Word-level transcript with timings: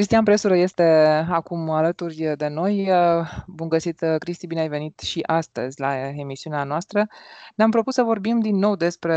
Cristian 0.00 0.24
Presură 0.24 0.56
este 0.56 0.82
acum 1.30 1.70
alături 1.70 2.32
de 2.36 2.48
noi. 2.48 2.90
Bun 3.46 3.68
găsit, 3.68 4.04
Cristi, 4.18 4.46
bine 4.46 4.60
ai 4.60 4.68
venit 4.68 4.98
și 4.98 5.20
astăzi 5.26 5.80
la 5.80 6.08
emisiunea 6.08 6.64
noastră. 6.64 7.06
Ne-am 7.54 7.70
propus 7.70 7.94
să 7.94 8.02
vorbim 8.02 8.40
din 8.40 8.56
nou 8.56 8.76
despre 8.76 9.14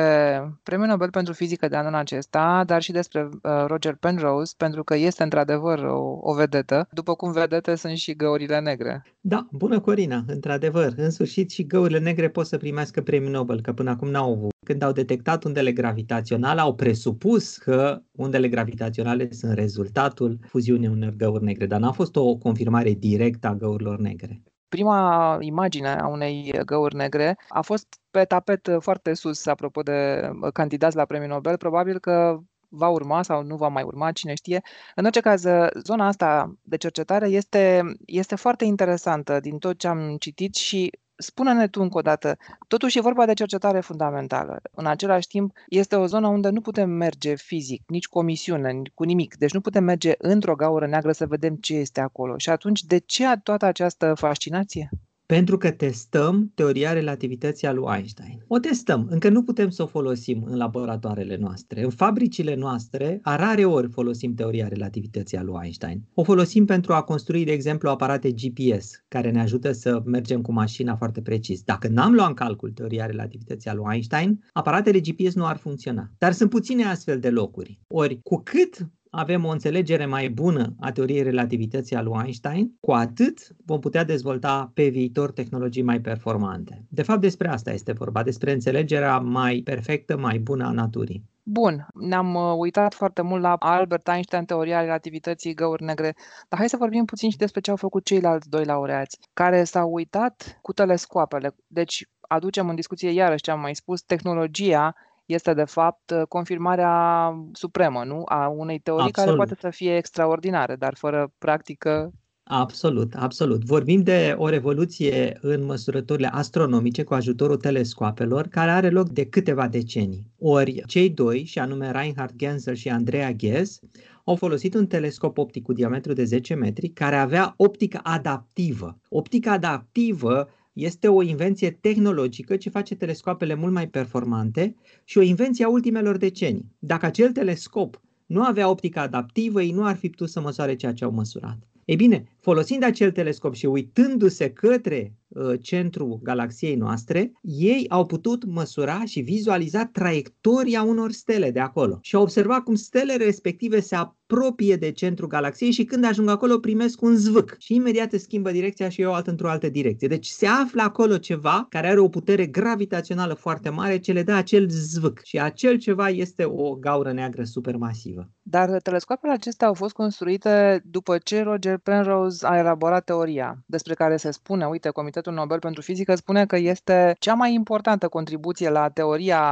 Premiul 0.63 0.87
Nobel 0.87 1.09
pentru 1.09 1.33
Fizică 1.33 1.67
de 1.67 1.75
anul 1.75 1.93
acesta, 1.95 2.63
dar 2.65 2.81
și 2.81 2.91
despre 2.91 3.23
uh, 3.23 3.63
Roger 3.67 3.95
Penrose, 3.95 4.53
pentru 4.57 4.83
că 4.83 4.95
este 4.95 5.23
într-adevăr 5.23 5.79
o, 5.79 6.17
o 6.21 6.33
vedetă, 6.33 6.87
după 6.91 7.15
cum 7.15 7.31
vedete 7.31 7.75
sunt 7.75 7.97
și 7.97 8.15
găurile 8.15 8.59
negre. 8.59 9.05
Da, 9.21 9.47
bună 9.51 9.79
Corina, 9.79 10.23
într-adevăr, 10.27 10.93
în 10.95 11.09
sfârșit 11.09 11.51
și 11.51 11.65
găurile 11.65 11.99
negre 11.99 12.29
pot 12.29 12.45
să 12.45 12.57
primească 12.57 13.01
Premiul 13.01 13.31
Nobel, 13.31 13.61
că 13.61 13.73
până 13.73 13.89
acum 13.89 14.09
n-au 14.09 14.31
avut. 14.31 14.52
Când 14.63 14.81
au 14.81 14.91
detectat 14.91 15.43
undele 15.43 15.71
gravitaționale, 15.71 16.61
au 16.61 16.75
presupus 16.75 17.57
că 17.57 18.01
undele 18.11 18.47
gravitaționale 18.47 19.31
sunt 19.31 19.53
rezultatul 19.53 20.37
fuziunii 20.47 20.87
unor 20.87 21.13
găuri 21.17 21.43
negre, 21.43 21.65
dar 21.65 21.79
n-a 21.79 21.91
fost 21.91 22.15
o 22.15 22.35
confirmare 22.35 22.91
directă 22.91 23.47
a 23.47 23.55
găurilor 23.55 23.99
negre. 23.99 24.41
Prima 24.67 25.37
imagine 25.39 25.89
a 25.89 26.07
unei 26.07 26.53
găuri 26.65 26.95
negre 26.95 27.37
a 27.47 27.61
fost 27.61 27.87
pe 28.11 28.23
tapet 28.23 28.77
foarte 28.79 29.13
sus, 29.13 29.45
apropo 29.45 29.81
de 29.81 30.29
candidați 30.53 30.95
la 30.95 31.05
premiul 31.05 31.29
Nobel. 31.29 31.57
Probabil 31.57 31.99
că 31.99 32.39
va 32.69 32.87
urma 32.87 33.23
sau 33.23 33.43
nu 33.43 33.55
va 33.55 33.67
mai 33.67 33.83
urma, 33.83 34.11
cine 34.11 34.33
știe. 34.33 34.61
În 34.95 35.03
orice 35.03 35.19
caz, 35.19 35.45
zona 35.83 36.07
asta 36.07 36.55
de 36.61 36.77
cercetare 36.77 37.27
este, 37.27 37.81
este 38.05 38.35
foarte 38.35 38.65
interesantă 38.65 39.39
din 39.39 39.57
tot 39.57 39.77
ce 39.77 39.87
am 39.87 40.15
citit 40.19 40.55
și 40.55 40.91
Spune-ne 41.23 41.67
tu 41.67 41.81
încă 41.81 41.97
o 41.97 42.01
dată, 42.01 42.37
totuși 42.67 42.97
e 42.97 43.01
vorba 43.01 43.25
de 43.25 43.33
cercetare 43.33 43.79
fundamentală. 43.79 44.61
În 44.71 44.85
același 44.85 45.27
timp, 45.27 45.55
este 45.67 45.95
o 45.95 46.05
zonă 46.05 46.27
unde 46.27 46.49
nu 46.49 46.61
putem 46.61 46.89
merge 46.89 47.35
fizic, 47.35 47.83
nici 47.87 48.07
cu 48.07 48.17
o 48.17 48.21
misiune, 48.21 48.81
cu 48.93 49.03
nimic. 49.03 49.35
Deci 49.35 49.53
nu 49.53 49.61
putem 49.61 49.83
merge 49.83 50.13
într-o 50.17 50.55
gaură 50.55 50.87
neagră 50.87 51.11
să 51.11 51.25
vedem 51.25 51.55
ce 51.55 51.75
este 51.75 52.01
acolo. 52.01 52.37
Și 52.37 52.49
atunci, 52.49 52.83
de 52.83 52.97
ce 52.97 53.25
toată 53.43 53.65
această 53.65 54.13
fascinație? 54.13 54.89
Pentru 55.25 55.57
că 55.57 55.71
testăm 55.71 56.51
teoria 56.55 56.93
relativității 56.93 57.67
a 57.67 57.71
lui 57.71 57.85
Einstein. 57.95 58.43
O 58.47 58.59
testăm, 58.59 59.07
încă 59.09 59.29
nu 59.29 59.43
putem 59.43 59.69
să 59.69 59.83
o 59.83 59.85
folosim 59.85 60.43
în 60.45 60.57
laboratoarele 60.57 61.37
noastre. 61.37 61.83
În 61.83 61.89
fabricile 61.89 62.55
noastre, 62.55 63.19
a 63.21 63.35
rare 63.35 63.65
ori 63.65 63.89
folosim 63.89 64.33
teoria 64.33 64.67
relativității 64.67 65.37
a 65.37 65.43
lui 65.43 65.59
Einstein. 65.61 66.01
O 66.13 66.23
folosim 66.23 66.65
pentru 66.65 66.93
a 66.93 67.01
construi, 67.01 67.45
de 67.45 67.51
exemplu, 67.51 67.89
aparate 67.89 68.31
GPS, 68.31 69.03
care 69.07 69.31
ne 69.31 69.41
ajută 69.41 69.71
să 69.71 70.01
mergem 70.05 70.41
cu 70.41 70.51
mașina 70.51 70.95
foarte 70.95 71.21
precis. 71.21 71.61
Dacă 71.61 71.87
n-am 71.87 72.13
luat 72.13 72.27
în 72.27 72.33
calcul 72.33 72.71
teoria 72.71 73.05
relativității 73.05 73.69
a 73.69 73.73
lui 73.73 73.85
Einstein, 73.91 74.43
aparatele 74.53 74.99
GPS 74.99 75.33
nu 75.33 75.45
ar 75.45 75.57
funcționa. 75.57 76.11
Dar 76.17 76.31
sunt 76.31 76.49
puține 76.49 76.83
astfel 76.83 77.19
de 77.19 77.29
locuri. 77.29 77.79
Ori, 77.87 78.19
cu 78.23 78.41
cât 78.43 78.77
avem 79.15 79.45
o 79.45 79.49
înțelegere 79.49 80.05
mai 80.05 80.29
bună 80.29 80.75
a 80.79 80.91
teoriei 80.91 81.23
relativității 81.23 81.95
a 81.95 82.01
lui 82.01 82.19
Einstein, 82.23 82.77
cu 82.79 82.91
atât 82.91 83.47
vom 83.65 83.79
putea 83.79 84.03
dezvolta 84.03 84.71
pe 84.73 84.87
viitor 84.87 85.31
tehnologii 85.31 85.81
mai 85.83 86.01
performante. 86.01 86.85
De 86.89 87.01
fapt, 87.01 87.21
despre 87.21 87.47
asta 87.47 87.71
este 87.71 87.91
vorba, 87.91 88.23
despre 88.23 88.51
înțelegerea 88.51 89.17
mai 89.19 89.61
perfectă, 89.63 90.17
mai 90.17 90.37
bună 90.37 90.65
a 90.65 90.71
naturii. 90.71 91.23
Bun, 91.43 91.87
ne-am 91.93 92.35
uh, 92.35 92.53
uitat 92.57 92.93
foarte 92.93 93.21
mult 93.21 93.41
la 93.41 93.55
Albert 93.59 94.07
Einstein, 94.07 94.45
teoria 94.45 94.81
relativității 94.81 95.53
găuri 95.53 95.83
negre, 95.83 96.15
dar 96.49 96.59
hai 96.59 96.69
să 96.69 96.77
vorbim 96.77 97.05
puțin 97.05 97.29
și 97.29 97.37
despre 97.37 97.61
ce 97.61 97.69
au 97.69 97.75
făcut 97.75 98.05
ceilalți 98.05 98.49
doi 98.49 98.65
laureați, 98.65 99.19
care 99.33 99.63
s-au 99.63 99.93
uitat 99.93 100.59
cu 100.61 100.73
telescoapele. 100.73 101.55
Deci 101.67 102.07
aducem 102.21 102.69
în 102.69 102.75
discuție 102.75 103.09
iarăși 103.09 103.43
ce 103.43 103.51
am 103.51 103.59
mai 103.59 103.75
spus, 103.75 104.01
tehnologia 104.01 104.95
este 105.33 105.53
de 105.53 105.63
fapt 105.63 106.13
confirmarea 106.29 107.33
supremă, 107.51 108.03
nu? 108.03 108.21
A 108.25 108.47
unei 108.47 108.79
teorii 108.79 109.05
Absolut. 109.05 109.29
care 109.29 109.47
poate 109.47 109.61
să 109.61 109.69
fie 109.69 109.95
extraordinare, 109.95 110.75
dar 110.75 110.93
fără 110.95 111.31
practică 111.37 112.11
Absolut, 112.45 113.13
absolut. 113.13 113.63
Vorbim 113.63 114.01
de 114.01 114.35
o 114.37 114.49
revoluție 114.49 115.37
în 115.41 115.65
măsurătorile 115.65 116.27
astronomice 116.27 117.03
cu 117.03 117.13
ajutorul 117.13 117.57
telescoapelor 117.57 118.47
care 118.47 118.71
are 118.71 118.89
loc 118.89 119.09
de 119.09 119.25
câteva 119.25 119.67
decenii. 119.67 120.31
Ori 120.39 120.83
cei 120.87 121.09
doi, 121.09 121.43
și 121.43 121.59
anume 121.59 121.91
Reinhard 121.91 122.35
Genzel 122.35 122.75
și 122.75 122.89
Andrea 122.89 123.31
Ghez, 123.31 123.79
au 124.23 124.35
folosit 124.35 124.73
un 124.73 124.87
telescop 124.87 125.37
optic 125.37 125.63
cu 125.63 125.73
diametru 125.73 126.13
de 126.13 126.23
10 126.23 126.53
metri 126.53 126.87
care 126.87 127.15
avea 127.15 127.53
optică 127.57 127.99
adaptivă. 128.03 128.97
Optica 129.09 129.51
adaptivă 129.51 130.49
este 130.73 131.07
o 131.07 131.21
invenție 131.21 131.71
tehnologică 131.71 132.57
ce 132.57 132.69
face 132.69 132.95
telescoapele 132.95 133.53
mult 133.53 133.73
mai 133.73 133.87
performante 133.87 134.75
și 135.03 135.17
o 135.17 135.21
invenție 135.21 135.65
a 135.65 135.69
ultimelor 135.69 136.17
decenii. 136.17 136.71
Dacă 136.79 137.05
acel 137.05 137.31
telescop 137.31 138.01
nu 138.25 138.43
avea 138.43 138.69
optică 138.69 138.99
adaptivă, 138.99 139.61
ei 139.61 139.71
nu 139.71 139.85
ar 139.85 139.95
fi 139.95 140.09
putut 140.09 140.29
să 140.29 140.41
măsoare 140.41 140.75
ceea 140.75 140.93
ce 140.93 141.03
au 141.03 141.11
măsurat. 141.11 141.57
Ei 141.85 141.95
bine, 141.95 142.23
folosind 142.39 142.83
acel 142.83 143.11
telescop 143.11 143.53
și 143.53 143.65
uitându-se 143.65 144.49
către 144.49 145.13
uh, 145.33 145.53
centrul 145.61 146.19
galaxiei 146.23 146.75
noastre, 146.75 147.31
ei 147.41 147.85
au 147.89 148.05
putut 148.05 148.45
măsura 148.45 149.01
și 149.05 149.19
vizualiza 149.19 149.85
traiectoria 149.85 150.83
unor 150.83 151.11
stele 151.11 151.51
de 151.51 151.59
acolo 151.59 151.99
și 152.01 152.15
au 152.15 152.21
observat 152.21 152.59
cum 152.59 152.75
stelele 152.75 153.23
respective 153.23 153.79
se 153.79 153.95
apropie 153.95 154.75
de 154.75 154.91
centrul 154.91 155.27
galaxiei 155.27 155.71
și 155.71 155.83
când 155.83 156.05
ajung 156.05 156.29
acolo 156.29 156.57
primesc 156.57 157.01
un 157.01 157.15
zvâc 157.15 157.55
și 157.57 157.75
imediat 157.75 158.11
se 158.11 158.17
schimbă 158.17 158.51
direcția 158.51 158.89
și 158.89 159.01
eu 159.01 159.13
altă 159.13 159.29
într-o 159.29 159.49
altă 159.49 159.69
direcție. 159.69 160.07
Deci 160.07 160.27
se 160.27 160.47
află 160.47 160.81
acolo 160.81 161.17
ceva 161.17 161.65
care 161.69 161.87
are 161.87 161.99
o 161.99 162.09
putere 162.09 162.45
gravitațională 162.45 163.33
foarte 163.33 163.69
mare 163.69 163.97
ce 163.97 164.11
le 164.11 164.23
dă 164.23 164.31
acel 164.31 164.69
zvâc 164.69 165.21
și 165.23 165.39
acel 165.39 165.77
ceva 165.77 166.09
este 166.09 166.43
o 166.43 166.75
gaură 166.75 167.11
neagră 167.11 167.43
supermasivă. 167.43 168.29
Dar 168.41 168.81
telescoapele 168.81 169.33
acestea 169.33 169.67
au 169.67 169.73
fost 169.73 169.93
construite 169.93 170.81
după 170.85 171.17
ce 171.17 171.41
Roger 171.41 171.77
Penrose 171.77 172.47
a 172.47 172.57
elaborat 172.57 173.03
teoria 173.03 173.63
despre 173.65 173.93
care 173.93 174.17
se 174.17 174.31
spune, 174.31 174.65
uite, 174.65 174.89
Comitetul 174.89 175.22
Nobel 175.31 175.59
pentru 175.59 175.81
Fizică 175.81 176.15
spune 176.15 176.45
că 176.45 176.57
este 176.57 177.15
cea 177.19 177.33
mai 177.33 177.53
importantă 177.53 178.07
contribuție 178.07 178.69
la 178.69 178.89
teoria 178.89 179.43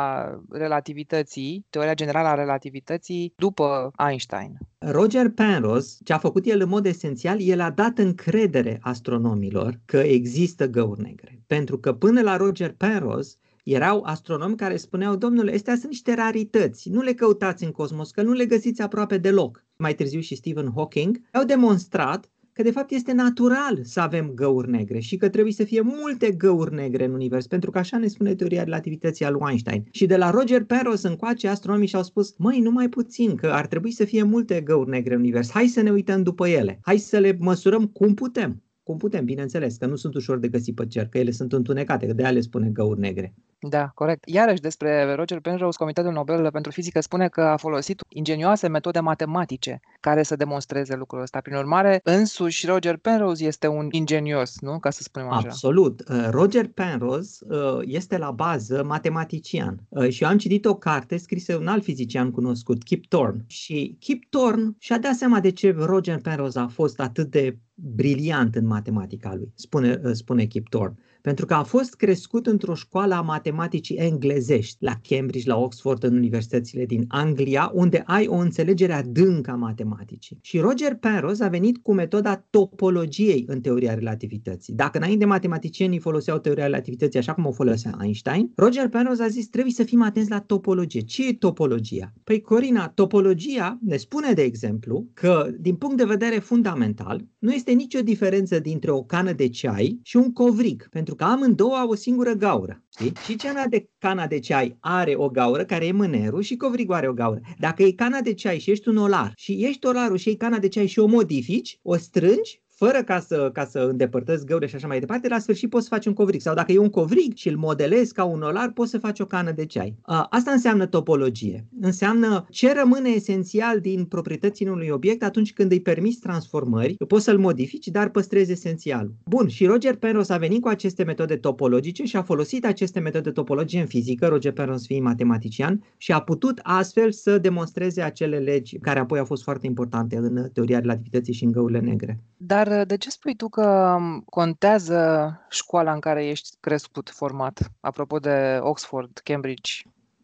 relativității, 0.50 1.66
teoria 1.70 1.94
generală 1.94 2.28
a 2.28 2.34
relativității 2.34 3.34
după 3.38 3.92
Einstein. 4.08 4.58
Roger 4.78 5.30
Penrose, 5.30 5.98
ce 6.04 6.14
a 6.14 6.18
făcut 6.18 6.46
el 6.46 6.62
în 6.62 6.70
mod 6.70 6.86
esențial, 6.86 7.42
el 7.42 7.60
a 7.62 7.70
dat 7.70 7.98
încredere 7.98 8.80
astronomilor 8.82 9.80
că 9.86 9.98
există 9.98 10.68
găuri 10.68 11.02
negre. 11.02 11.42
Pentru 11.48 11.78
că 11.78 11.94
până 11.94 12.22
la 12.22 12.38
Roger 12.38 12.74
Penrose, 12.78 13.36
erau 13.64 14.02
astronomi 14.04 14.56
care 14.56 14.78
spuneau, 14.78 15.16
domnule, 15.16 15.54
astea 15.54 15.76
sunt 15.76 15.88
niște 15.88 16.14
rarități, 16.14 16.90
nu 16.90 17.02
le 17.02 17.14
căutați 17.14 17.64
în 17.64 17.72
cosmos, 17.72 18.12
că 18.12 18.22
nu 18.22 18.32
le 18.32 18.46
găsiți 18.46 18.82
aproape 18.82 19.18
deloc. 19.18 19.66
Mai 19.78 19.94
târziu 19.94 20.20
și 20.20 20.36
Stephen 20.36 20.72
Hawking 20.76 21.22
au 21.32 21.44
demonstrat 21.44 22.30
că 22.62 22.68
de 22.68 22.74
fapt 22.74 22.92
este 22.92 23.14
natural 23.14 23.80
să 23.84 24.00
avem 24.00 24.32
găuri 24.36 24.70
negre 24.70 25.00
și 25.00 25.18
că 25.18 25.30
trebuie 25.30 25.54
să 25.54 25.64
fie 25.64 25.82
multe 25.82 26.32
găuri 26.32 26.74
negre 26.74 27.06
în 27.06 27.14
univers, 27.14 27.48
pentru 27.48 27.72
că 27.72 27.78
așa 27.78 27.98
ne 27.98 28.08
spune 28.08 28.36
teoria 28.36 28.64
relativității 28.64 29.26
a 29.26 29.30
lui 29.30 29.42
Einstein. 29.48 29.84
Și 29.92 30.06
de 30.06 30.18
la 30.18 30.30
Roger 30.30 30.64
Penrose 30.64 31.08
încoace 31.08 31.48
astronomii 31.48 31.88
și-au 31.88 32.04
spus, 32.04 32.34
măi, 32.38 32.60
numai 32.60 32.90
puțin, 32.90 33.36
că 33.36 33.48
ar 33.48 33.68
trebui 33.68 33.92
să 33.92 34.06
fie 34.06 34.24
multe 34.24 34.62
găuri 34.62 34.90
negre 34.90 35.14
în 35.14 35.20
univers, 35.20 35.52
hai 35.52 35.68
să 35.68 35.82
ne 35.82 35.92
uităm 35.92 36.24
după 36.24 36.48
ele, 36.48 36.80
hai 36.82 36.98
să 36.98 37.18
le 37.18 37.38
măsurăm 37.40 37.86
cum 37.86 38.14
putem. 38.14 38.64
Cum 38.84 38.98
putem, 38.98 39.26
bineînțeles, 39.26 39.78
că 39.78 39.86
nu 39.86 39.96
sunt 39.96 40.16
ușor 40.16 40.40
de 40.40 40.48
găsit 40.48 40.76
pe 40.76 40.86
cer, 40.88 41.08
că 41.08 41.18
ele 41.18 41.32
sunt 41.32 41.54
întunecate, 41.54 42.06
că 42.06 42.14
de 42.14 42.24
aia 42.24 42.32
le 42.32 42.42
spune 42.42 42.70
găuri 42.70 43.00
negre. 43.00 43.36
Da, 43.70 43.92
corect. 43.94 44.24
Iarăși 44.28 44.62
despre 44.62 45.14
Roger 45.14 45.40
Penrose, 45.40 45.78
Comitetul 45.78 46.12
Nobel 46.12 46.52
pentru 46.52 46.72
Fizică 46.72 47.00
spune 47.00 47.28
că 47.28 47.42
a 47.42 47.58
folosit 47.58 48.02
ingenioase 48.10 48.68
metode 48.68 49.00
matematice 49.00 49.80
care 50.00 50.24
să 50.24 50.36
demonstreze 50.36 50.96
lucrul 50.96 51.22
ăsta. 51.22 51.40
Prin 51.40 51.56
urmare, 51.56 52.00
însuși 52.04 52.66
Roger 52.66 52.98
Penrose 52.98 53.46
este 53.46 53.68
un 53.68 53.88
ingenios, 53.92 54.60
nu? 54.60 54.80
Ca 54.80 54.90
să 54.90 55.04
spunem 55.04 55.30
așa. 55.30 55.48
Absolut. 55.48 56.04
Uh, 56.10 56.28
Roger 56.30 56.68
Penrose 56.68 57.46
uh, 57.48 57.80
este 57.82 58.18
la 58.18 58.32
bază 58.32 58.84
matematician 58.84 59.80
uh, 59.90 60.10
și 60.10 60.24
eu 60.24 60.30
am 60.30 60.38
citit 60.38 60.66
o 60.66 60.76
carte 60.76 61.18
scrisă 61.18 61.58
un 61.58 61.68
alt 61.68 61.84
fizician 61.84 62.32
cunoscut, 62.32 62.84
Kip 62.84 63.06
Thorne. 63.06 63.44
Și 63.48 63.96
Kip 64.00 64.24
Thorne 64.30 64.76
și-a 64.80 64.98
dat 64.98 65.14
seama 65.14 65.40
de 65.40 65.52
ce 65.52 65.76
Roger 65.78 66.18
Penrose 66.18 66.60
a 66.60 66.68
fost 66.68 67.00
atât 67.00 67.32
de 67.32 67.58
briliant 67.74 68.56
în 68.56 68.66
matematica 68.66 69.34
lui, 69.36 69.52
spune, 69.56 70.00
spune 70.14 70.46
Kip 70.46 70.70
Thorne 70.70 70.96
pentru 71.22 71.46
că 71.46 71.54
a 71.54 71.64
fost 71.64 71.96
crescut 71.96 72.48
într-o 72.48 72.74
școală 72.74 73.14
a 73.14 73.22
matematicii 73.22 73.96
englezești, 73.96 74.78
la 74.80 75.00
Cambridge, 75.10 75.50
la 75.50 75.58
Oxford, 75.58 76.04
în 76.04 76.16
universitățile 76.16 76.86
din 76.86 77.06
Anglia, 77.08 77.72
unde 77.74 78.04
ai 78.06 78.28
o 78.28 78.36
înțelegere 78.36 78.94
adâncă 78.94 79.52
a 79.52 79.56
matematicii. 79.56 80.40
Și 80.42 80.60
Roger 80.60 80.96
Penrose 80.96 81.44
a 81.44 81.48
venit 81.48 81.78
cu 81.78 81.94
metoda 81.94 82.46
topologiei 82.50 83.44
în 83.48 83.62
teoria 83.62 83.94
relativității. 83.94 84.74
Dacă 84.74 84.98
înainte 84.98 85.26
matematicienii 85.26 86.00
foloseau 86.00 86.38
teoria 86.38 86.66
relativității 86.66 87.20
așa 87.20 87.34
cum 87.34 87.46
o 87.46 87.52
folosea 87.52 87.98
Einstein, 88.02 88.52
Roger 88.56 88.88
Penrose 88.88 89.24
a 89.24 89.28
zis 89.28 89.48
trebuie 89.48 89.74
să 89.74 89.84
fim 89.84 90.02
atenți 90.02 90.30
la 90.30 90.40
topologie. 90.40 91.02
Ce 91.02 91.28
e 91.28 91.34
topologia? 91.34 92.14
Păi 92.24 92.42
Corina, 92.42 92.90
topologia 92.90 93.80
ne 93.82 93.98
spune, 93.98 94.34
de 94.34 94.42
exemplu, 94.42 95.08
că 95.14 95.50
din 95.60 95.76
punct 95.76 95.98
de 95.98 96.04
vedere 96.06 96.40
fundamental 96.40 97.26
nu 97.40 97.52
este 97.52 97.72
nicio 97.72 98.00
diferență 98.02 98.60
dintre 98.60 98.92
o 98.92 99.04
cană 99.04 99.32
de 99.34 99.48
ceai 99.48 100.00
și 100.04 100.18
un 100.18 100.34
covrig, 100.34 100.90
pentru 100.90 101.11
Pentru 101.12 101.30
că 101.30 101.36
amândouă 101.36 101.76
au 101.76 101.90
o 101.90 101.96
singură 101.96 102.34
gaură. 102.34 102.84
Știi? 102.90 103.14
Și 103.26 103.36
cana 103.36 103.66
de 103.66 103.90
cana 103.98 104.28
de 104.28 104.40
ceai 104.40 104.78
are 104.80 105.16
o 105.16 105.30
gaură 105.30 105.66
care 105.66 105.86
e 105.86 105.92
mânerul 105.92 106.42
și 106.42 106.56
covrigul 106.56 106.96
are 106.96 107.08
o 107.10 107.14
gaură. 107.14 107.42
Dacă 107.60 107.84
e 107.84 107.92
cana 107.92 108.22
de 108.22 108.34
ceai 108.34 108.60
și 108.60 108.72
ești 108.72 108.88
un 108.88 108.98
olar 108.98 109.32
și 109.36 109.66
ești 109.66 109.86
olarul 109.86 110.18
și 110.18 110.30
e 110.30 110.36
cana 110.36 110.60
de 110.60 110.68
ceai 110.68 110.88
și 110.88 111.00
o 111.00 111.06
modifici, 111.06 111.80
o 111.82 111.98
strângi 111.98 112.62
fără 112.86 113.04
ca 113.04 113.20
să, 113.20 113.50
ca 113.54 113.66
să 113.66 113.80
îndepărtezi 113.80 114.46
găure 114.46 114.68
și 114.68 114.76
așa 114.76 114.88
mai 114.88 115.00
departe, 115.00 115.28
la 115.28 115.40
sfârșit 115.40 115.70
poți 115.70 115.84
să 115.84 115.94
faci 115.94 116.06
un 116.06 116.14
covrig. 116.14 116.42
Sau 116.42 116.56
dacă 116.56 116.72
e 116.72 116.78
un 116.78 116.90
covrig 116.90 117.36
și 117.36 117.50
îl 117.50 117.58
modelezi 117.58 118.14
ca 118.14 118.24
un 118.24 118.42
olar, 118.42 118.72
poți 118.72 118.90
să 118.90 118.98
faci 118.98 119.20
o 119.20 119.26
cană 119.26 119.52
de 119.52 119.66
ceai. 119.66 119.96
Asta 120.30 120.52
înseamnă 120.52 120.86
topologie. 120.86 121.66
Înseamnă 121.82 122.46
ce 122.50 122.74
rămâne 122.74 123.10
esențial 123.10 123.80
din 123.80 124.06
proprietățile 124.06 124.70
unui 124.70 124.90
obiect 124.90 125.24
atunci 125.24 125.54
când 125.54 125.72
îi 125.72 125.82
permiți 125.82 126.20
transformări, 126.20 126.96
poți 127.08 127.24
să-l 127.24 127.38
modifici, 127.38 127.88
dar 127.88 128.10
păstrezi 128.10 128.52
esențialul. 128.52 129.14
Bun, 129.26 129.48
și 129.48 129.66
Roger 129.66 129.96
Penrose 129.96 130.34
a 130.34 130.38
venit 130.38 130.62
cu 130.62 130.68
aceste 130.68 131.04
metode 131.04 131.36
topologice 131.36 132.04
și 132.04 132.16
a 132.16 132.22
folosit 132.22 132.66
aceste 132.66 133.00
metode 133.00 133.32
topologice 133.32 133.80
în 133.80 133.88
fizică, 133.88 134.28
Roger 134.28 134.52
Penrose 134.52 134.86
fiind 134.88 135.04
matematician, 135.04 135.84
și 135.98 136.12
a 136.12 136.22
putut 136.22 136.60
astfel 136.64 137.12
să 137.12 137.38
demonstreze 137.38 138.02
acele 138.02 138.38
legi 138.38 138.78
care 138.78 139.00
apoi 139.00 139.20
au 139.20 139.26
fost 139.26 139.44
foarte 139.44 139.66
importante 139.66 140.18
în 140.18 140.50
teoria 140.54 140.80
relativității 140.80 141.34
și 141.34 141.44
în 141.44 141.52
găurile 141.52 141.80
negre. 141.80 142.20
Dar 142.44 142.68
uh, 142.68 142.82
de 142.88 142.98
ce 142.98 143.10
spui 143.10 143.36
tu 143.36 143.50
că 143.50 143.96
um, 143.98 144.24
contează 144.30 145.32
școala 145.50 145.94
în 145.94 146.00
care 146.00 146.26
ești 146.26 146.50
crescut, 146.60 147.10
format? 147.10 147.72
Apropo 147.80 148.20
de 148.20 148.60
Oxford, 148.62 149.22
Cambridge. 149.24 149.72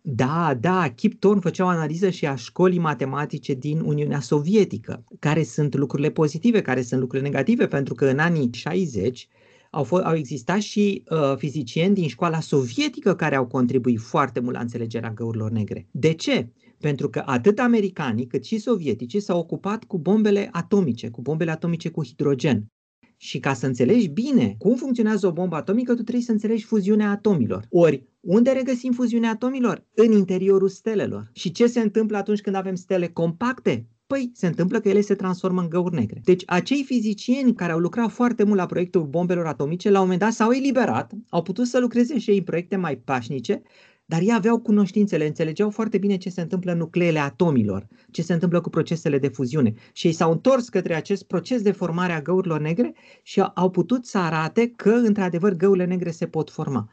Da, 0.02 0.54
da, 0.60 0.90
Kip 0.96 1.20
Thorne 1.20 1.42
făcea 1.42 1.66
o 1.66 1.68
analiză 1.68 2.10
și 2.10 2.26
a 2.28 2.36
școlii 2.36 2.80
matematice 2.80 3.54
din 3.54 3.80
Uniunea 3.80 4.20
Sovietică. 4.20 5.04
Care 5.20 5.44
sunt 5.44 5.76
lucrurile 5.76 6.10
pozitive, 6.10 6.62
care 6.62 6.82
sunt 6.82 7.00
lucrurile 7.00 7.30
negative, 7.30 7.68
pentru 7.68 7.94
că 7.94 8.06
în 8.06 8.20
anii 8.20 8.50
60 8.54 9.28
au, 9.72 9.84
fost, 9.84 10.04
au 10.04 10.16
existat 10.16 10.60
și 10.60 11.04
uh, 11.10 11.36
fizicieni 11.38 11.94
din 11.94 12.08
școala 12.08 12.40
sovietică 12.40 13.16
care 13.16 13.36
au 13.36 13.46
contribuit 13.46 14.00
foarte 14.00 14.40
mult 14.40 14.56
la 14.56 14.62
înțelegerea 14.62 15.12
găurilor 15.12 15.52
negre. 15.52 15.88
De 15.92 16.14
ce? 16.14 16.50
Pentru 16.80 17.10
că 17.10 17.24
atât 17.26 17.60
americanii 17.60 18.28
cât 18.28 18.46
și 18.46 18.58
sovieticii 18.58 19.20
s-au 19.20 19.40
ocupat 19.40 19.84
cu 19.84 19.98
bombele 19.98 20.50
atomice, 20.52 21.10
cu 21.10 21.22
bombele 21.22 21.52
atomice 21.52 21.90
cu 21.90 22.06
hidrogen. 22.06 22.66
Și 23.18 23.40
ca 23.40 23.54
să 23.54 23.66
înțelegi 23.66 24.08
bine 24.08 24.56
cum 24.58 24.76
funcționează 24.76 25.28
o 25.28 25.32
bombă 25.32 25.56
atomică, 25.56 25.96
tu 25.96 26.02
trebuie 26.02 26.24
să 26.24 26.32
înțelegi 26.32 26.64
fuziunea 26.64 27.10
atomilor. 27.10 27.66
Ori, 27.70 28.04
unde 28.20 28.52
regăsim 28.52 28.92
fuziunea 28.92 29.30
atomilor? 29.30 29.86
În 29.94 30.12
interiorul 30.12 30.70
stelelor. 30.70 31.30
Și 31.34 31.52
ce 31.52 31.68
se 31.68 31.80
întâmplă 31.80 32.18
atunci 32.18 32.42
când 32.42 32.56
avem 32.56 32.76
stele 32.76 33.08
compacte? 33.08 33.88
Păi, 34.08 34.32
se 34.34 34.48
întâmplă 34.48 34.80
că 34.80 34.90
ele 34.90 35.02
se 35.02 35.16
transformă 35.16 35.62
în 35.62 35.70
găuri 35.70 35.96
negre. 35.96 36.22
Deci, 36.24 36.44
acei 36.46 36.84
fizicieni 36.84 37.56
care 37.56 37.72
au 37.72 37.80
lucrat 37.80 38.12
foarte 38.12 38.44
mult 38.44 38.58
la 38.58 38.66
proiectul 38.66 39.06
bombelor 39.06 39.46
atomice, 39.46 39.90
la 39.90 39.98
un 39.98 40.04
moment 40.04 40.20
dat 40.20 40.32
s-au 40.32 40.52
eliberat, 40.52 41.12
au 41.30 41.42
putut 41.42 41.68
să 41.68 41.80
lucreze 41.80 42.20
și 42.20 42.30
ei 42.30 42.38
în 42.38 42.44
proiecte 42.44 42.76
mai 42.76 42.98
pașnice 42.98 43.62
dar 44.10 44.22
ei 44.22 44.34
aveau 44.34 44.60
cunoștințele, 44.60 45.28
înțelegeau 45.28 45.70
foarte 45.70 45.98
bine 45.98 46.18
ce 46.18 46.30
se 46.30 46.42
întâmplă 46.42 46.72
în 46.72 46.78
nucleele 46.78 47.20
atomilor, 47.20 47.88
ce 48.12 48.22
se 48.22 48.34
întâmplă 48.34 48.62
cu 48.62 48.70
procesele 48.70 49.18
de 49.18 49.28
fuziune. 49.28 49.74
Și 49.94 50.08
ei 50.08 50.14
s-au 50.14 50.32
întors 50.32 50.70
către 50.70 50.96
acest 50.96 51.24
proces 51.24 51.62
de 51.62 51.72
formare 51.72 52.14
a 52.14 52.22
găurilor 52.22 52.60
negre 52.60 52.94
și 53.24 53.42
au 53.54 53.70
putut 53.70 54.06
să 54.06 54.18
arate 54.18 54.74
că, 54.76 54.90
într-adevăr, 54.90 55.54
găurile 55.54 55.86
negre 55.86 56.12
se 56.12 56.28
pot 56.28 56.50
forma. 56.50 56.90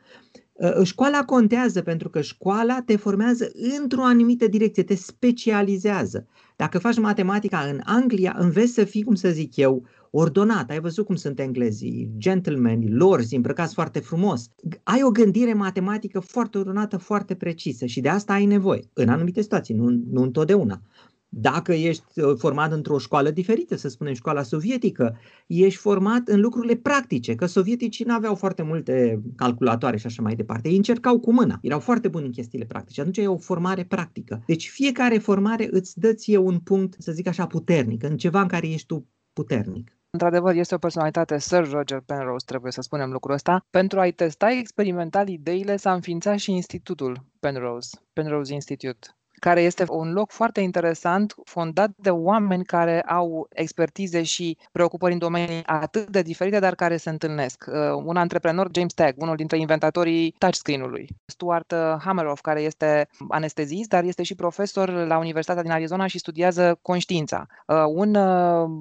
Ă, 0.62 0.84
școala 0.84 1.24
contează 1.24 1.82
pentru 1.82 2.08
că 2.08 2.20
școala 2.20 2.82
te 2.86 2.96
formează 2.96 3.50
într-o 3.78 4.02
anumită 4.02 4.46
direcție, 4.46 4.82
te 4.82 4.94
specializează. 4.94 6.26
Dacă 6.56 6.78
faci 6.78 6.98
matematica 6.98 7.58
în 7.58 7.80
Anglia, 7.84 8.36
înveți 8.38 8.72
să 8.72 8.84
fii, 8.84 9.02
cum 9.02 9.14
să 9.14 9.28
zic 9.28 9.56
eu, 9.56 9.86
ordonat. 10.16 10.70
Ai 10.70 10.80
văzut 10.80 11.06
cum 11.06 11.14
sunt 11.14 11.38
englezii, 11.38 12.10
gentlemen, 12.16 12.96
lorzi, 12.96 13.34
îmbrăcați 13.34 13.74
foarte 13.74 13.98
frumos. 13.98 14.50
Ai 14.82 15.02
o 15.02 15.10
gândire 15.10 15.52
matematică 15.52 16.20
foarte 16.20 16.58
ordonată, 16.58 16.96
foarte 16.96 17.34
precisă 17.34 17.86
și 17.86 18.00
de 18.00 18.08
asta 18.08 18.32
ai 18.32 18.44
nevoie. 18.44 18.80
În 18.92 19.08
anumite 19.08 19.42
situații, 19.42 19.74
nu, 19.74 20.02
nu 20.10 20.22
întotdeauna. 20.22 20.80
Dacă 21.28 21.72
ești 21.72 22.20
uh, 22.20 22.34
format 22.36 22.72
într-o 22.72 22.98
școală 22.98 23.30
diferită, 23.30 23.76
să 23.76 23.88
spunem 23.88 24.14
școala 24.14 24.42
sovietică, 24.42 25.18
ești 25.46 25.78
format 25.78 26.28
în 26.28 26.40
lucrurile 26.40 26.76
practice, 26.76 27.34
că 27.34 27.46
sovieticii 27.46 28.04
nu 28.04 28.14
aveau 28.14 28.34
foarte 28.34 28.62
multe 28.62 29.22
calculatoare 29.36 29.96
și 29.96 30.06
așa 30.06 30.22
mai 30.22 30.34
departe. 30.34 30.68
Ei 30.68 30.76
încercau 30.76 31.20
cu 31.20 31.32
mâna, 31.32 31.58
erau 31.62 31.80
foarte 31.80 32.08
buni 32.08 32.24
în 32.24 32.32
chestiile 32.32 32.64
practice. 32.64 33.00
Atunci 33.00 33.18
e 33.18 33.26
o 33.26 33.36
formare 33.36 33.84
practică. 33.84 34.42
Deci 34.46 34.68
fiecare 34.68 35.18
formare 35.18 35.68
îți 35.70 35.98
dă 35.98 36.12
ție 36.12 36.36
un 36.36 36.58
punct, 36.58 36.94
să 36.98 37.12
zic 37.12 37.26
așa, 37.26 37.46
puternic, 37.46 38.02
în 38.02 38.16
ceva 38.16 38.40
în 38.40 38.48
care 38.48 38.68
ești 38.68 38.86
tu 38.86 39.08
puternic. 39.32 39.98
Într-adevăr, 40.14 40.54
este 40.54 40.74
o 40.74 40.78
personalitate, 40.78 41.38
Sir 41.38 41.70
Roger 41.70 42.00
Penrose, 42.00 42.44
trebuie 42.46 42.72
să 42.72 42.80
spunem 42.80 43.10
lucrul 43.10 43.34
ăsta. 43.34 43.66
Pentru 43.70 44.00
a-i 44.00 44.12
testa 44.12 44.50
experimental 44.50 45.28
ideile, 45.28 45.76
s-a 45.76 45.92
înființat 45.92 46.38
și 46.38 46.52
institutul 46.52 47.24
Penrose, 47.40 47.98
Penrose 48.12 48.52
Institute 48.54 49.08
care 49.44 49.60
este 49.60 49.84
un 49.88 50.12
loc 50.12 50.30
foarte 50.30 50.60
interesant, 50.60 51.34
fondat 51.44 51.90
de 51.96 52.10
oameni 52.10 52.64
care 52.64 53.00
au 53.00 53.48
expertize 53.52 54.22
și 54.22 54.56
preocupări 54.72 55.12
în 55.12 55.18
domenii 55.18 55.62
atât 55.66 56.08
de 56.08 56.22
diferite, 56.22 56.58
dar 56.58 56.74
care 56.74 56.96
se 56.96 57.10
întâlnesc. 57.10 57.64
Uh, 57.68 57.74
un 58.04 58.16
antreprenor, 58.16 58.68
James 58.74 58.92
Tagg, 58.92 59.14
unul 59.16 59.36
dintre 59.36 59.58
inventatorii 59.58 60.34
touchscreen-ului. 60.38 61.08
Stuart 61.26 61.72
uh, 61.72 61.78
Hammeroff, 61.98 62.40
care 62.40 62.60
este 62.60 63.08
anestezist, 63.28 63.88
dar 63.88 64.04
este 64.04 64.22
și 64.22 64.34
profesor 64.34 64.88
la 64.90 65.18
Universitatea 65.18 65.62
din 65.62 65.70
Arizona 65.70 66.06
și 66.06 66.18
studiază 66.18 66.78
conștiința. 66.82 67.46
Uh, 67.66 67.76
un 67.86 68.16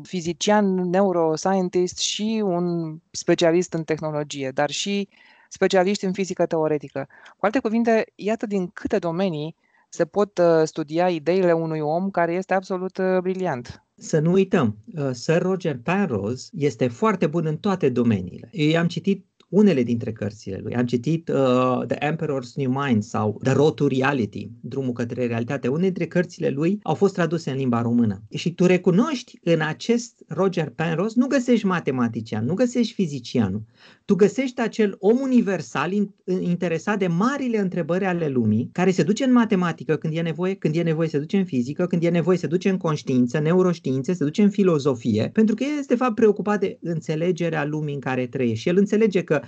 fizician, 0.04 0.90
neuroscientist 0.90 2.00
și 2.00 2.42
un 2.46 2.98
specialist 3.12 3.74
în 3.74 3.84
tehnologie, 3.84 4.52
dar 4.54 4.70
și 4.70 5.10
specialiști 5.50 6.06
în 6.06 6.14
fizică 6.14 6.46
teoretică. 6.46 7.08
Cu 7.38 7.46
alte 7.46 7.60
cuvinte, 7.60 8.06
iată 8.16 8.46
din 8.46 8.68
câte 8.68 8.98
domenii 8.98 9.56
se 9.94 10.06
pot 10.06 10.38
uh, 10.38 10.46
studia 10.64 11.10
ideile 11.10 11.52
unui 11.52 11.80
om 11.80 12.10
care 12.10 12.34
este 12.34 12.54
absolut 12.54 12.98
uh, 12.98 13.18
briliant. 13.22 13.84
Să 13.96 14.20
nu 14.20 14.32
uităm, 14.32 14.78
uh, 14.96 15.10
Sir 15.12 15.42
Roger 15.42 15.78
Penrose 15.84 16.50
este 16.52 16.88
foarte 16.88 17.28
bun 17.28 17.46
în 17.46 17.58
toate 17.58 17.90
domeniile. 17.90 18.50
Eu 18.52 18.80
am 18.80 18.88
citit 18.88 19.26
unele 19.54 19.84
dintre 19.84 20.12
cărțile 20.12 20.60
lui. 20.64 20.76
Am 20.76 20.86
citit 20.86 21.30
uh, 21.30 21.86
The 21.88 22.12
Emperor's 22.12 22.54
New 22.56 22.72
Mind 22.72 23.04
sau 23.04 23.40
The 23.44 23.54
Road 23.54 23.74
to 23.74 23.88
Reality, 23.88 24.50
Drumul 24.62 24.92
către 24.94 25.26
realitate. 25.26 25.68
Unele 25.68 25.84
dintre 25.84 26.06
cărțile 26.06 26.50
lui 26.50 26.80
au 26.84 26.94
fost 26.94 27.14
traduse 27.14 27.50
în 27.50 27.58
limba 27.58 27.82
română. 27.82 28.24
Și 28.30 28.54
tu 28.54 28.66
recunoști 28.66 29.40
în 29.44 29.62
acest 29.62 30.24
Roger 30.28 30.70
Penrose, 30.70 31.14
nu 31.18 31.28
găsești 31.28 31.66
matematician, 31.66 32.46
nu 32.46 32.54
găsești 32.54 32.94
fizicianul, 32.94 33.64
tu 34.06 34.16
găsești 34.16 34.62
acel 34.62 34.96
om 35.00 35.18
universal 35.22 35.92
interesat 36.40 37.00
de 37.00 37.08
marile 37.08 37.60
întrebări 37.60 38.06
ale 38.06 38.28
lumii, 38.28 38.70
care 38.72 38.92
se 38.92 39.04
duce 39.04 39.24
în 39.24 39.32
matematică 39.32 39.96
când 39.96 40.18
e 40.18 40.22
nevoie, 40.22 40.54
când 40.54 40.76
e 40.76 40.82
nevoie 40.82 41.08
se 41.08 41.20
duce 41.20 41.38
în 41.38 41.46
fizică, 41.46 41.86
când 41.86 42.04
e 42.04 42.10
nevoie 42.10 42.38
se 42.38 42.48
duce 42.48 42.70
în 42.70 42.78
conștiință, 42.78 43.40
neuroștiințe, 43.40 44.14
se 44.14 44.24
duce 44.24 44.42
în 44.42 44.50
filozofie, 44.50 45.30
pentru 45.34 45.56
că 45.56 45.64
el 45.64 45.70
este 45.80 45.94
de 45.94 46.00
fapt 46.00 46.16
preocupat 46.16 46.60
de 46.60 46.78
înțelegerea 46.82 47.66
lumii 47.66 47.94
în 47.94 48.00
care 48.00 48.28
trăiește. 48.28 48.60
Și 48.60 48.70
el 48.70 48.78
înțelege 48.78 49.24
că 49.24 49.42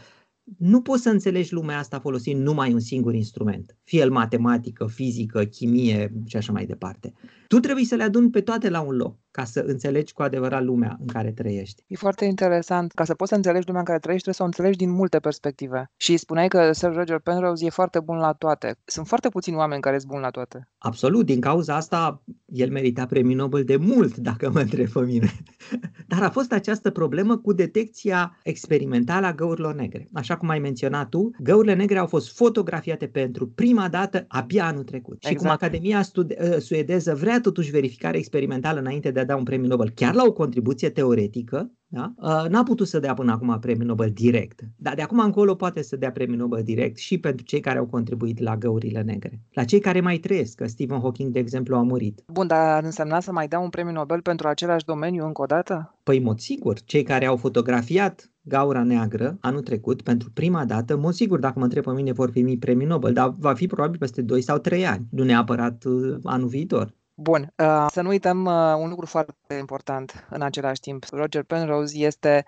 nu 0.58 0.82
poți 0.82 1.02
să 1.02 1.10
înțelegi 1.10 1.54
lumea 1.54 1.78
asta 1.78 2.00
folosind 2.00 2.42
numai 2.42 2.74
un 2.74 2.80
singur 2.80 3.14
instrument, 3.14 3.78
fie 3.84 4.00
el 4.00 4.12
matematică, 4.12 4.88
fizică, 4.88 5.44
chimie 5.44 6.14
și 6.26 6.38
așa 6.38 6.52
mai 6.52 6.66
departe. 6.66 7.14
Tu 7.48 7.60
trebuie 7.60 7.86
să 7.86 7.96
le 7.96 8.04
aduni 8.04 8.30
pe 8.30 8.42
toate 8.42 8.70
la 8.70 8.82
un 8.82 8.96
loc 8.96 9.18
ca 9.36 9.44
să 9.44 9.64
înțelegi 9.66 10.14
cu 10.14 10.22
adevărat 10.22 10.64
lumea 10.64 10.98
în 11.00 11.06
care 11.06 11.32
trăiești. 11.32 11.84
E 11.88 11.96
foarte 11.96 12.26
interesant. 12.26 12.92
Ca 12.92 13.04
să 13.04 13.14
poți 13.14 13.30
să 13.30 13.36
înțelegi 13.36 13.66
lumea 13.66 13.80
în 13.80 13.86
care 13.86 14.00
trăiești, 14.00 14.28
trebuie 14.28 14.34
să 14.34 14.44
o 14.44 14.46
înțelegi 14.46 14.86
din 14.86 14.96
multe 14.96 15.20
perspective. 15.20 15.92
Și 15.98 16.18
spuneai 16.18 16.48
că 16.48 16.72
Sir 16.72 16.94
Roger 16.94 17.20
Penrose 17.20 17.66
e 17.66 17.70
foarte 17.70 18.00
bun 18.00 18.18
la 18.18 18.34
toate. 18.34 18.76
Sunt 18.86 19.08
foarte 19.08 19.30
puțini 19.30 19.56
oameni 19.56 19.82
care 19.82 19.98
sunt 19.98 20.12
buni 20.12 20.24
la 20.24 20.30
toate. 20.30 20.70
Absolut. 20.78 21.26
Din 21.26 21.40
cauza 21.40 21.76
asta, 21.76 22.24
el 22.46 22.70
merita 22.70 23.06
premiul 23.06 23.36
Nobel 23.36 23.64
de 23.64 23.76
mult, 23.76 24.18
dacă 24.18 24.50
mă 24.54 24.60
întreb 24.60 24.88
pe 24.88 25.00
mine. 25.00 25.32
Dar 26.12 26.24
a 26.24 26.30
fost 26.30 26.52
această 26.52 26.90
problemă 26.90 27.38
cu 27.38 27.54
detecția 27.54 28.40
experimentală 28.44 29.26
a 29.26 29.34
găurilor 29.34 29.76
negre. 29.76 30.08
Așa 30.14 30.38
cum 30.38 30.50
ai 30.50 30.60
menționat 30.60 31.10
tu, 31.10 31.30
găurile 31.40 31.74
negre 31.74 31.98
au 31.98 32.08
fost 32.08 32.36
fotografiate 32.36 33.08
pentru 33.08 33.48
prima 33.48 33.90
dată 33.90 34.26
abia 34.28 34.66
anul 34.66 34.84
trecut. 34.84 35.16
Exact. 35.16 35.36
Și 35.36 35.42
cum 35.42 35.50
Academia 35.50 36.02
Stud- 36.02 36.58
suedeză 36.60 37.16
vrea 37.16 37.40
totuși 37.40 37.72
verificare 37.72 38.18
experimentală 38.18 38.80
înainte 38.80 39.12
de 39.12 39.20
a 39.20 39.25
da 39.26 39.36
un 39.36 39.44
premiu 39.44 39.68
Nobel, 39.68 39.90
chiar 39.90 40.14
la 40.14 40.24
o 40.26 40.32
contribuție 40.32 40.90
teoretică, 40.90 41.72
da? 41.88 42.14
Uh, 42.18 42.50
n-a 42.50 42.64
putut 42.64 42.88
să 42.88 43.00
dea 43.00 43.14
până 43.14 43.32
acum 43.32 43.58
premiul 43.60 43.86
Nobel 43.88 44.12
direct. 44.14 44.62
Dar 44.76 44.96
de 44.96 45.02
acum 45.02 45.20
încolo 45.20 45.56
poate 45.56 45.82
să 45.82 45.96
dea 45.96 46.12
premiul 46.12 46.40
Nobel 46.40 46.64
direct 46.64 46.98
și 46.98 47.18
pentru 47.18 47.46
cei 47.46 47.60
care 47.60 47.78
au 47.78 47.86
contribuit 47.86 48.40
la 48.40 48.58
găurile 48.58 49.02
negre. 49.02 49.40
La 49.54 49.64
cei 49.64 49.80
care 49.80 50.02
mai 50.02 50.18
trăiesc, 50.18 50.56
că 50.56 50.68
Stephen 50.68 51.00
Hawking, 51.00 51.32
de 51.32 51.40
exemplu, 51.40 51.76
a 51.76 51.82
murit. 51.82 52.24
Bun, 52.34 52.48
dar 52.48 52.76
ar 52.76 52.84
însemna 52.84 53.20
să 53.20 53.32
mai 53.32 53.48
dea 53.48 53.60
un 53.60 53.70
premiu 53.70 53.92
Nobel 53.92 54.22
pentru 54.22 54.48
același 54.48 54.86
domeniu 54.86 55.26
încă 55.26 55.42
o 55.42 55.46
dată? 55.46 55.98
Păi, 56.04 56.20
mod 56.20 56.40
sigur, 56.40 56.80
cei 56.82 57.04
care 57.04 57.26
au 57.26 57.36
fotografiat 57.36 58.30
gaura 58.42 58.84
neagră 58.84 59.38
anul 59.42 59.62
trecut, 59.62 60.02
pentru 60.02 60.32
prima 60.34 60.66
dată, 60.66 60.98
mod 60.98 61.14
sigur, 61.14 61.40
dacă 61.40 61.54
mă 61.58 61.64
întreb 61.64 61.84
pe 61.84 61.92
mine, 61.92 62.12
vor 62.12 62.30
primi 62.30 62.58
premiul 62.58 62.90
Nobel, 62.90 63.14
dar 63.14 63.34
va 63.40 63.54
fi 63.54 63.68
probabil 63.68 63.98
peste 64.00 64.22
2 64.22 64.42
sau 64.42 64.58
3 64.58 64.86
ani, 64.86 65.08
nu 65.10 65.24
neapărat 65.24 65.84
uh, 65.84 66.18
anul 66.24 66.48
viitor. 66.48 66.94
Bun, 67.18 67.54
uh, 67.58 67.86
să 67.92 68.02
nu 68.02 68.10
uităm 68.10 68.46
uh, 68.46 68.76
un 68.78 68.90
lucru 68.90 69.06
foarte 69.06 69.34
important 69.60 70.28
în 70.30 70.42
același 70.42 70.80
timp. 70.80 71.06
Roger 71.12 71.44
Penrose 71.44 71.98
este 71.98 72.46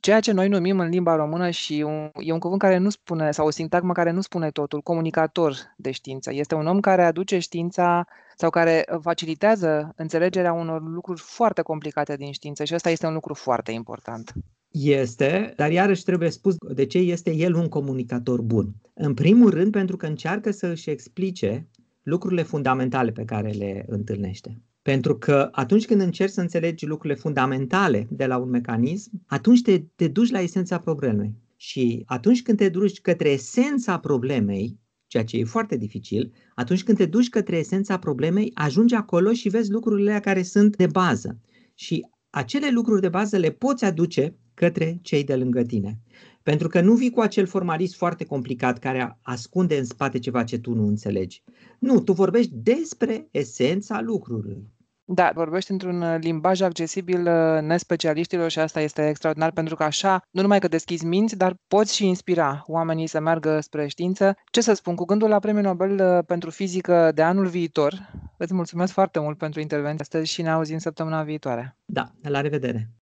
ceea 0.00 0.20
ce 0.20 0.32
noi 0.32 0.48
numim 0.48 0.80
în 0.80 0.88
limba 0.88 1.14
română 1.14 1.50
și 1.50 1.82
un, 1.86 2.10
e 2.14 2.32
un 2.32 2.38
cuvânt 2.38 2.60
care 2.60 2.76
nu 2.76 2.90
spune, 2.90 3.30
sau 3.30 3.46
o 3.46 3.50
sintagmă 3.50 3.92
care 3.92 4.10
nu 4.10 4.20
spune 4.20 4.50
totul, 4.50 4.80
comunicator 4.80 5.56
de 5.76 5.90
știință. 5.90 6.32
Este 6.32 6.54
un 6.54 6.66
om 6.66 6.80
care 6.80 7.04
aduce 7.04 7.38
știința 7.38 8.06
sau 8.36 8.50
care 8.50 8.84
facilitează 9.00 9.92
înțelegerea 9.96 10.52
unor 10.52 10.82
lucruri 10.82 11.20
foarte 11.20 11.62
complicate 11.62 12.16
din 12.16 12.32
știință 12.32 12.64
și 12.64 12.74
ăsta 12.74 12.90
este 12.90 13.06
un 13.06 13.12
lucru 13.12 13.34
foarte 13.34 13.72
important. 13.72 14.32
Este, 14.70 15.52
dar 15.56 15.70
iarăși 15.70 16.02
trebuie 16.02 16.30
spus 16.30 16.54
de 16.74 16.86
ce 16.86 16.98
este 16.98 17.34
el 17.34 17.54
un 17.54 17.68
comunicator 17.68 18.40
bun. 18.40 18.74
În 18.94 19.14
primul 19.14 19.50
rând 19.50 19.72
pentru 19.72 19.96
că 19.96 20.06
încearcă 20.06 20.50
să 20.50 20.66
își 20.66 20.90
explice 20.90 21.68
lucrurile 22.02 22.42
fundamentale 22.42 23.12
pe 23.12 23.24
care 23.24 23.50
le 23.50 23.84
întâlnește. 23.88 24.62
Pentru 24.82 25.18
că 25.18 25.48
atunci 25.52 25.86
când 25.86 26.00
încerci 26.00 26.32
să 26.32 26.40
înțelegi 26.40 26.86
lucrurile 26.86 27.20
fundamentale 27.20 28.06
de 28.10 28.26
la 28.26 28.36
un 28.36 28.48
mecanism, 28.48 29.10
atunci 29.26 29.62
te, 29.62 29.82
te 29.94 30.08
duci 30.08 30.30
la 30.30 30.40
esența 30.40 30.78
problemei. 30.78 31.34
Și 31.56 32.02
atunci 32.06 32.42
când 32.42 32.58
te 32.58 32.68
duci 32.68 33.00
către 33.00 33.28
esența 33.28 33.98
problemei, 33.98 34.80
ceea 35.06 35.24
ce 35.24 35.36
e 35.36 35.44
foarte 35.44 35.76
dificil, 35.76 36.32
atunci 36.54 36.82
când 36.82 36.98
te 36.98 37.06
duci 37.06 37.28
către 37.28 37.56
esența 37.56 37.98
problemei, 37.98 38.50
ajungi 38.54 38.94
acolo 38.94 39.32
și 39.32 39.48
vezi 39.48 39.70
lucrurile 39.70 40.20
care 40.22 40.42
sunt 40.42 40.76
de 40.76 40.86
bază. 40.86 41.40
Și 41.74 42.06
acele 42.30 42.70
lucruri 42.70 43.00
de 43.00 43.08
bază 43.08 43.36
le 43.36 43.50
poți 43.50 43.84
aduce 43.84 44.36
către 44.54 44.98
cei 45.02 45.24
de 45.24 45.36
lângă 45.36 45.62
tine. 45.62 46.00
Pentru 46.42 46.68
că 46.68 46.80
nu 46.80 46.94
vii 46.94 47.10
cu 47.10 47.20
acel 47.20 47.46
formalism 47.46 47.96
foarte 47.96 48.24
complicat 48.24 48.78
care 48.78 49.18
ascunde 49.22 49.78
în 49.78 49.84
spate 49.84 50.18
ceva 50.18 50.44
ce 50.44 50.58
tu 50.58 50.74
nu 50.74 50.86
înțelegi. 50.86 51.42
Nu, 51.78 52.00
tu 52.00 52.12
vorbești 52.12 52.52
despre 52.54 53.28
esența 53.30 54.00
lucrurilor. 54.00 54.62
Da, 55.04 55.30
vorbești 55.34 55.70
într-un 55.70 56.02
uh, 56.02 56.16
limbaj 56.20 56.60
accesibil 56.60 57.26
uh, 57.26 57.62
nespecialiștilor 57.62 58.50
și 58.50 58.58
asta 58.58 58.80
este 58.80 59.08
extraordinar 59.08 59.50
pentru 59.50 59.76
că 59.76 59.82
așa 59.82 60.22
nu 60.30 60.40
numai 60.40 60.58
că 60.58 60.68
deschizi 60.68 61.04
minți, 61.04 61.36
dar 61.36 61.54
poți 61.68 61.94
și 61.94 62.06
inspira 62.06 62.62
oamenii 62.66 63.06
să 63.06 63.20
meargă 63.20 63.60
spre 63.60 63.86
știință. 63.86 64.36
Ce 64.50 64.60
să 64.60 64.72
spun, 64.72 64.94
cu 64.94 65.04
gândul 65.04 65.28
la 65.28 65.38
Premiul 65.38 65.64
Nobel 65.64 66.16
uh, 66.16 66.24
pentru 66.26 66.50
fizică 66.50 67.10
de 67.14 67.22
anul 67.22 67.46
viitor, 67.46 68.10
îți 68.36 68.54
mulțumesc 68.54 68.92
foarte 68.92 69.18
mult 69.18 69.38
pentru 69.38 69.60
intervenție 69.60 70.00
astăzi 70.00 70.30
și 70.30 70.42
ne 70.42 70.50
auzim 70.50 70.78
săptămâna 70.78 71.22
viitoare. 71.22 71.76
Da, 71.84 72.10
la 72.22 72.40
revedere! 72.40 72.92